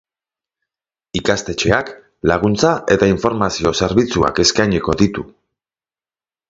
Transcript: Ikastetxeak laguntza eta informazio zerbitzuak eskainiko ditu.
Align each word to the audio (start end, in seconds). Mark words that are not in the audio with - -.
Ikastetxeak 1.19 1.91
laguntza 2.31 2.73
eta 2.97 3.11
informazio 3.13 3.77
zerbitzuak 3.83 4.43
eskainiko 4.47 4.99
ditu. 5.05 5.31